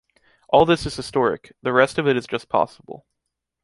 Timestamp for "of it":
1.99-2.17